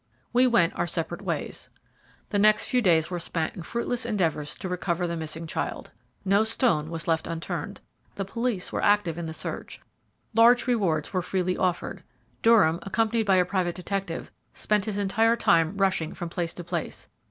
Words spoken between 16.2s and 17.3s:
place to place.